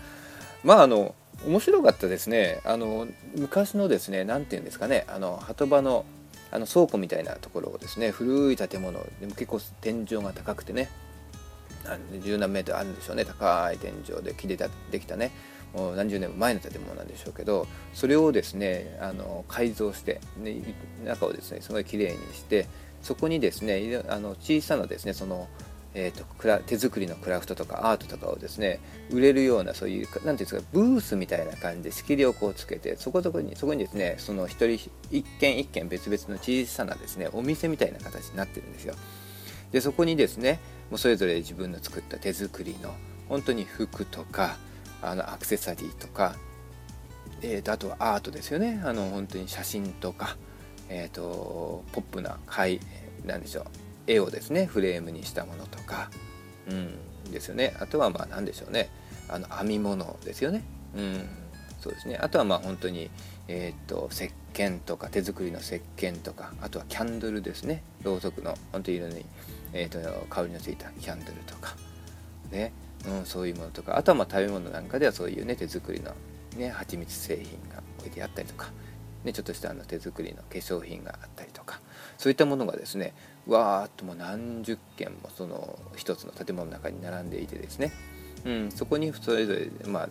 [0.62, 1.14] まああの
[1.46, 2.60] 面白かったですね。
[2.64, 6.04] あの昔のですね何て言うんですかねあの鳩場の
[6.50, 10.88] あの倉庫みたいなところをですね古い建物でも結構天井が高くてね
[12.22, 13.24] 十何メートルあるんでしょうね。
[13.24, 14.56] 高い天井で木で
[14.90, 15.32] できたね
[15.74, 20.62] もう何十年も前の建物なんでしょうけどそれをですねあの改造して、ね、
[21.04, 22.68] 中をですねすごい綺麗にして
[23.02, 25.48] そこにですねあの小さなですねその
[25.96, 28.80] えーと、手作りのクラフトとかアートとかをですね
[29.10, 38.94] 売れるようなそういう何ていうんですかブースみたいな感じで仕切りをこうつけてそこそこにそこにですねその一人一軒一軒別々の小さなですねお店みたいな形になってるんですよ。
[39.70, 40.58] でそこにですね
[40.90, 42.92] もうそれぞれ自分の作った手作りの
[43.28, 44.56] 本当に服とか
[45.00, 46.34] あのアクセサリーとか、
[47.42, 48.80] えーと、あとはアートですよね。
[48.84, 50.36] あの本当に写真とか、
[50.88, 52.80] えーと、ポップな絵
[53.26, 53.83] なんでしょう。
[54.06, 56.10] 絵をですねフレームにしたものとか、
[56.68, 56.98] うん、
[57.30, 57.74] ですよね。
[57.80, 58.90] あとはまあ何でしょうね。
[59.28, 60.62] あの編み物ですよね、
[60.94, 61.28] うん、
[61.80, 62.18] そうですね。
[62.20, 63.10] あとはまあ本当に
[63.48, 67.82] えっ、ー、と石鹸とか手作りの石鹸とかあとはキャンドルですね。
[68.02, 69.24] ろうそくの本当に色に、
[69.72, 71.74] えーと、香りのついたキャンドルとか。
[72.50, 72.72] ね、
[73.06, 73.96] うん、そういうものとか。
[73.96, 76.12] あとはまあ食べ物なんかではそういうね手作りの
[76.56, 78.70] ね蜂蜜製品が置いてあったりとか、
[79.24, 81.80] ね、ちょっとしたあの手作りの化粧品があったりとか。
[82.18, 83.14] そういったものがですね
[83.46, 87.92] わーっともう何十件もその一つの建物の中に並んでいてですね、
[88.44, 90.08] うん、そこにそれぞれ、まあ、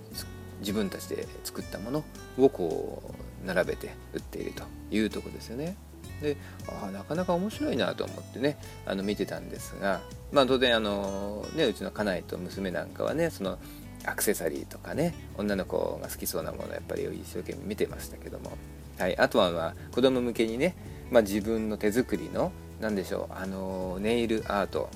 [0.59, 2.03] 自分たちで作ったもの
[2.37, 3.01] をこ
[3.43, 5.75] う並べて売っているというとこですよね。
[6.21, 13.57] でああなかなか面白いなと思ってねあの見てたんですが、まあ、当然あの、ね、うちの家内と娘なんかはねその
[14.05, 18.51] アクセサリーとかね女の子が好きそうなものやっぱり一生懸命見てましたけども、
[18.99, 20.75] はい、あとはまあ子供向けにね、
[21.11, 22.51] まあ、自分の手作りの
[22.83, 24.89] 何でしょうあのネイルアート。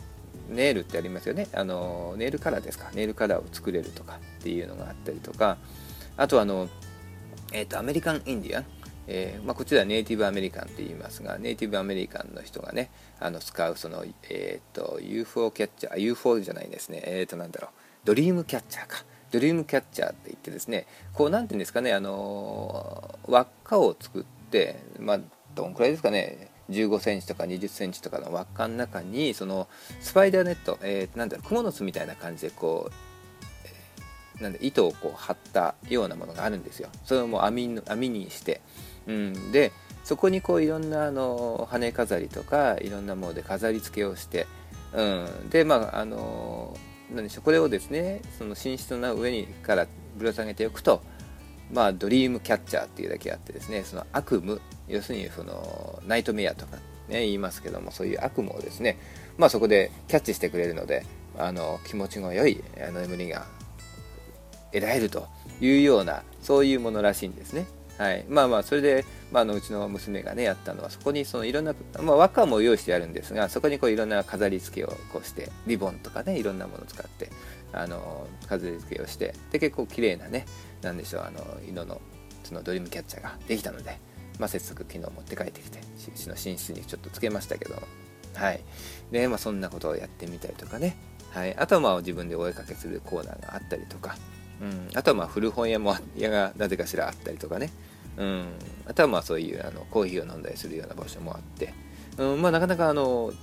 [0.50, 1.48] ネイルってありますよね。
[1.54, 2.90] あのネイルカラーですか。
[2.94, 5.58] ネイルカラーを作れるとかっていうのがあったりとか。
[6.16, 6.70] あとあの、
[7.54, 8.66] えーと、アメリカンインディアン。
[9.10, 12.90] えー、まあ、こちらはネイティブアメリカンと言いますがネイティブアメリカンの人がね
[13.22, 17.02] あの使うその、えーと、UFO キャッチャー UFO じゃないですね。
[17.06, 17.72] えっ、ー、となんだろう。
[18.04, 18.98] ドリームキャッチャーか。
[19.32, 25.20] ドリームキャッチャーって言ってですねこうなんていうんですかねあの輪っかを作ってまあ
[25.56, 26.50] どんくらいですかね。
[26.70, 29.68] 15センチとか20センチとかの輪っかの中にその
[30.00, 32.92] スパイダーネット、えー、なんだろう蜘蛛の巣みたいな感じでこ
[34.40, 36.90] う、なんで糸をこう張ったようなものがあるんですよ。
[37.06, 38.62] それをもう網網にして、
[39.08, 39.72] うん、で
[40.04, 44.48] そこにこういろんなあの羽飾りとかいろんなもので飾り付けをして、
[44.94, 46.78] うん、でまああの
[47.14, 51.02] 何でしょうこれをですねその寝室の上にからぶら下げておくと
[51.72, 56.78] まあドリームキャッチャーっていうだけあってですねその悪夢要するにそのナイトメアとか、
[57.10, 58.98] ね、言いますけどもそういう悪夢をですね、
[59.38, 61.06] まあ、そこでキャッチしてくれるので
[61.38, 63.46] あの気持ちの良い眠りが
[64.72, 65.28] 得られると
[65.62, 67.68] いうようなそういうものらしいんですね。
[67.98, 77.32] はい、まあまあそれで、まあ、のうちの娘がねやったのはそこにそのいろんな、まあ、輪っかも用意してあるんですがそこにこういろんな飾り付けをこうしてリボンとかねいろんなものを使って
[77.74, 80.46] あの飾り付けをしてで結構綺麗なね
[80.82, 82.02] なんでしょうあの色の
[82.44, 84.00] そのドリームキャッチャーができたので
[84.40, 87.76] まあ、接続機能持って帰ってきてうちの寝室にちょっとつけましたけど
[88.36, 88.62] はい。
[89.12, 90.96] で、まあ、そんなことをやってみたりとかね、
[91.32, 94.16] はい、あとはまあ自分でお絵かけするコーナーがあったりとか、
[94.62, 97.72] うん、あとはまあ古本屋も屋がなぜかしらあったりとかね、
[98.18, 98.46] うん、
[98.86, 101.74] あとはまあそういうあのコーヒーを飲んだりするような場所もあって、
[102.18, 102.42] うん。
[102.42, 103.34] まあ、なかなかあの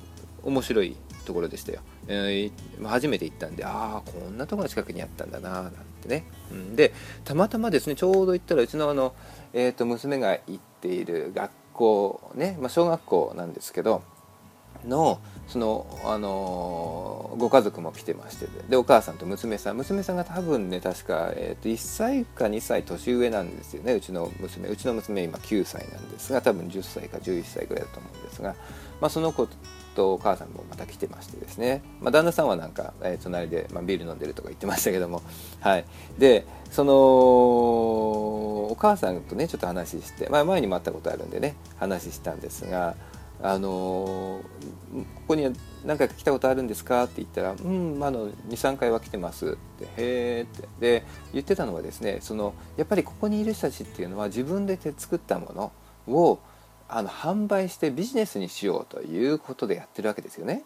[0.45, 6.93] 面白いところでしたよ、えー、初めて行ったんでああこんなところが近くにあったんだななんてね、うん、で
[7.25, 9.15] たまたまですねちょうど行ったらうちのあの、
[9.53, 14.03] えー、と娘が行っている学校ね、まあ、小学校なんですけど
[14.87, 24.69] のその、あのー、ご家族も来てましてでお母さんと娘さん娘さんが多分ね確か、えー、と1歳か2歳年上なんですよねうちの娘。
[24.69, 28.55] うちの娘今9歳なんですが多分10歳か11歳ぐらいだと思うんですが、
[29.01, 29.49] まあ、その子
[29.95, 35.23] とお母さんもまた来てましてですね、まあ、旦那さんはなんか、えー、隣で、まあ、ビール飲んでるとか言ってましたけども。
[35.61, 35.85] はい。
[36.19, 42.97] でそのお母さんとねちょっと話して、まあ、前にも会ったことあるんでね話したんですが
[43.43, 44.43] あのこ
[45.29, 45.53] こには
[45.85, 50.69] 何回か来たことあるんですか?」って言ったら「うんあの23回は来てます」って「へえ」って。
[50.81, 55.73] で言ってたのはですねそのやっぱりここにいる人たちっていうのは自分で手作ったもの
[56.15, 56.39] を
[56.95, 60.63] あの販売してビジネスにしようということでやってるわけですよね。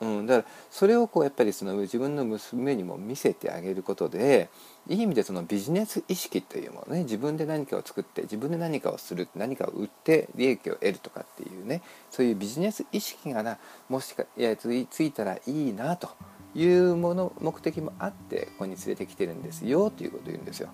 [0.00, 4.50] うん、だからそれをこうやっぱりその自分の娘にも見せてあげることで
[4.88, 16.10] いい意味でそのビジネス意識というものね自分で何かを作って自分で何かをする何かを売って利益を得るとかっていうねそういうビジネス意識がなもしかいやつついたらいいなと
[16.54, 20.68] いうもの目的もあってここに連れてきてるんですよということを言うんですよ。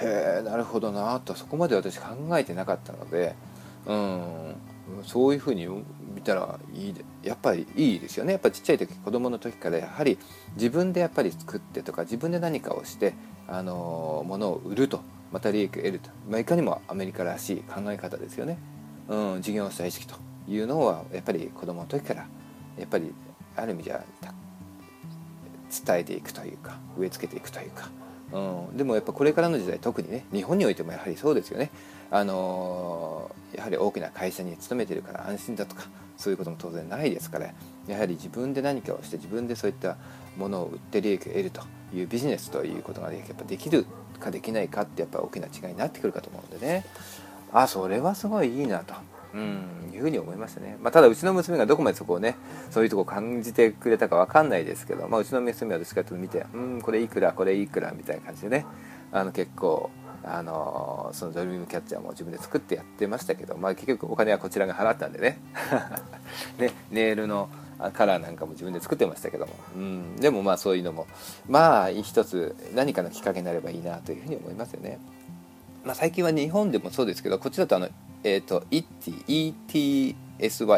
[0.00, 2.06] へえなるほどなとそこまで私考
[2.38, 3.34] えてなかったので
[3.86, 4.54] うん。
[5.04, 5.66] そういうふうに
[6.14, 8.32] 見たらいいやっぱりいいですよね。
[8.32, 10.18] やっぱちっちゃい時子供の時からやはり
[10.56, 13.14] 自分でやっぱり作ってとか自分で何かをして
[13.46, 15.00] あの物を売ると
[15.32, 18.58] また利益を得ると、まあ、いかにもアメリカらしい考え方ですよね、
[19.08, 20.14] うん、事業者意識と
[20.48, 22.26] いうのはやっぱり子供の時から
[22.78, 23.12] やっぱり
[23.56, 24.02] ある意味じゃ
[25.86, 27.90] 伝えていくというか植え付けていくというか、
[28.32, 31.70] うん、でもやっぱこれからの時代特にね日本においてもやはりそうですよね。
[32.10, 35.84] あのやはり大きな会社に勤めてるから安心だとか
[36.16, 37.52] そういうことも当然ないですから
[37.86, 39.96] やはり自分で何かをして自分でそういった
[40.36, 41.62] ものを売って利益を得ると
[41.94, 43.86] いうビジネスということがやっぱできる
[44.18, 46.84] かできないかってやっぱ大きな違いになってくるかと思うんでね
[47.52, 48.94] あそれはすごいいいなと。
[49.34, 52.34] うん、いうふうに思いましたね、まあ、ただうちの娘がどこまでそこをね
[52.70, 58.64] そういうとこ感じてくれたか分かんないですけど、まあ、うちの娘はどっちかというと見てうんこれいくらこれいくらみたいな感じでね
[59.12, 59.90] あの結構
[60.30, 65.40] あのそのドリームキャッチャーも自分で作ってやってましたけど、まあ、結局お金はこちらが払ったんでね。
[66.58, 67.48] ねネイルの
[67.92, 71.06] カラーなんかも自分で作ってましたけども、うん、でもまあそういうのも
[71.48, 74.98] まあ一つ何かのきっかけになればいいなというふうに思いますよね。
[75.84, 77.88] まあ、最近は日本でもそうですけどこっちだとあの、
[78.24, 80.14] えーと、ETSY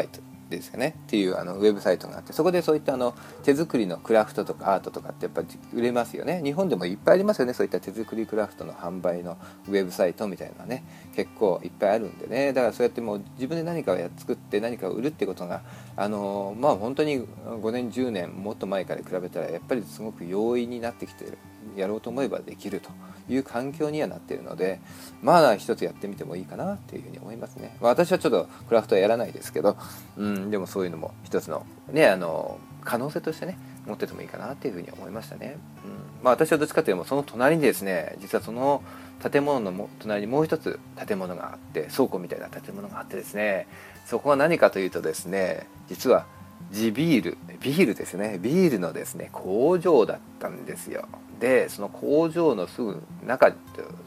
[0.07, 0.30] と。
[0.57, 0.95] ですよね。
[1.05, 6.41] っていうあのウェブサイトがあってそこでそういったあの手作りのクラフトとかアートとかってやっぱり売れますよね。
[6.43, 7.53] 日本でもいっぱいありますよね。
[7.53, 9.37] そういった手作りクラフトの販売の
[9.67, 10.83] ウェブサイトみたいなね
[11.15, 12.53] 結構いっぱいあるんでね。
[12.53, 15.61] だからそうやってもう自分で何かを作って何かを売るってことが
[15.95, 21.37] あのまあ本当に5年10年もっと前から比べたらやっぱりすごく容易になってきてる
[21.75, 22.89] やろうと思えばできると。
[23.33, 24.79] いう環境にはなっているので
[25.21, 29.77] まだ一つやってみてもいいかなっていうふうに思いますね、まあ、私はちょっとクラフトはやらないですけど、
[30.17, 36.23] うん、でもそういうのも一つのねあの可能性としてね持っててもいいかなっていうふうに思いましたね、うん。
[36.23, 38.83] まあ、私はどっちかというとその隣にですね実はその
[39.21, 43.67] 建物の隣にもう一つ建物があって倉庫みたいな建物があってですね
[44.05, 46.25] そこは何かというとですね実は
[46.71, 48.39] 地ビールビールですね。
[48.41, 51.07] ビールのですね工場だったんですよ。
[51.39, 53.53] でその工場のすぐ中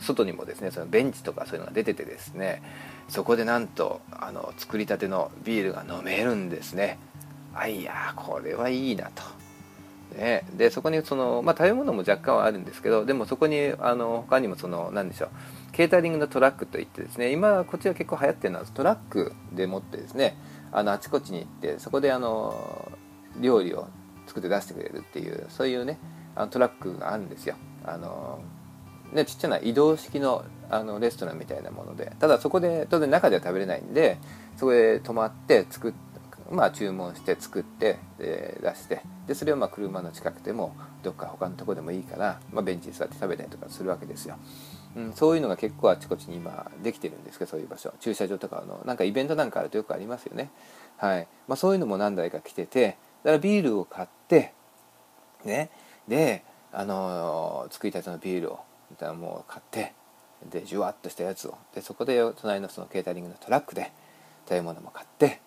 [0.01, 2.63] 外にもですねそのベンチとかそういうのが出ててですね
[3.09, 6.99] そこでなんとあの作りたてのビールが飲めるんですね。
[7.55, 9.23] あいやこれはいいなと。
[10.17, 15.31] ね、でそこにその、まあ、食べ物も若干はあるんですけどでもそこにあの他にもその何でしょう
[15.73, 20.37] ケータリングのトラックといってですね今こっちは結構流行ってるのはトラックでもってですね
[20.75, 22.93] あのあちこちに行ってそこであの
[23.41, 23.89] 料理を
[24.27, 25.99] 作って出してくれるっていうそういうね
[26.35, 27.55] あのトラックがあるんですよ。
[27.85, 28.41] あの
[29.13, 34.19] ね、ちっちゃな移動式のあのレストランみたいなものでただそこで当然中では食べれないんで
[34.57, 35.93] そこで泊まって作っ
[36.51, 44.37] まあ、注文して作ってで出してでそれをまあ車の近くでもどっか他のとこでもいいから、まあ、ベンチに座って食べたりとかするわけですよ、
[44.97, 47.93] うん、そういうのが結構あちこちに今できてるんですけどそういう場所。
[48.01, 50.51] 駐車場とかのなんかイベントなんかあるとよくありますよね。
[50.97, 51.29] はい。
[51.49, 54.53] まあ、そういうのも何台か来ててだからビールを買って
[55.45, 55.71] ね。
[56.09, 58.61] であの作りたてのビールを
[58.91, 59.95] みたいなもう買って
[60.51, 61.57] でジュワッとしたやつを。
[61.75, 63.93] でそこで隣のそのケータリングのトラックで
[64.47, 65.41] 食べ物も買って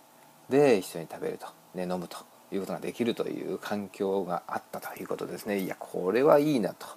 [0.49, 2.17] で一緒に食べると、ね、飲むと
[2.51, 5.59] いうことができるという環境があったということですね。
[5.59, 6.87] いやこれはいいなと。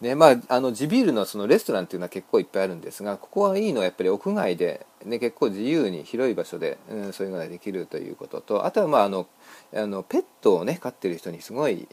[0.00, 9.26] ねまあ、あの地ビールのそのレストランっていうのは結構いっぱいあるんですがここはいいのはやっぱり屋外で、ね、結構自由に広い場所で、うん、そういうのができるということとあとはまああの
[9.74, 11.88] あのペットをね飼ってる人にすごい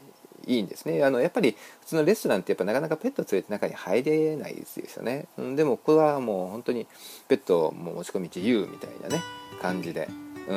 [0.46, 1.02] いいんですね。
[1.02, 6.86] あのやっぱり普通のレストランってやっぱなかなかペット連れて中に入れないですよね、うん、でもここはもう本当に
[7.28, 9.22] ペットも持ち込み自由みたいなね
[9.62, 10.23] 感じで。
[10.48, 10.54] う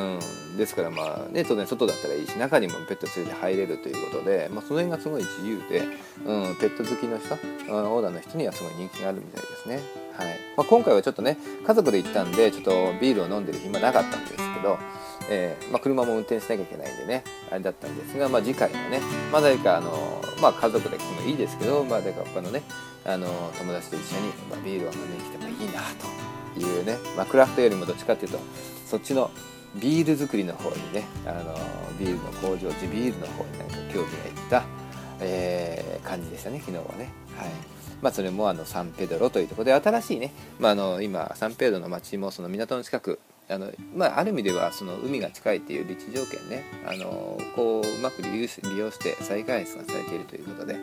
[0.54, 5.80] ん、ですからまあね当然外だったらいいし中にもペット連れて入れるということで、まあ、その辺がすごい自由で、
[6.26, 9.82] うん、ペット好きの人オーダーの人にはすごい人気があるみたいですね。
[10.18, 10.28] はい
[10.58, 14.80] まあ、今回はちょっとね家族で行ったんでちょっとビールを飲んでる暇なかったんですけど、
[15.30, 19.00] えー、まあ、車も運転しなきゃいけないんでねあれだったんですが、まあ、次回はね、
[19.32, 22.64] まあ、誰かあの、まあ、家族で来てもいいですけど、まあ、誰か他のね
[23.06, 23.28] あの
[23.58, 25.82] 友達と一緒に、まあ、ビールを飲みに来てもいいな
[26.56, 28.40] というね、まあ、クラフトよりもどっちかっていうと
[28.86, 29.30] そっちの
[29.80, 31.56] ビール作りの方にねあの
[32.00, 34.64] ビールの工場地ビールの方になんか興味がいった、
[35.20, 37.10] えー、感じでしたね昨日はね。
[37.38, 43.20] はいまあ、それもあのサンペドロというところで新しいね、まあ、あの今サンペドロの町もその港の近く
[43.50, 50.76] あのまあ、ある意味ではその海が近いっていう立地条件ねあのこううまく利用利用して再開発がされているということで、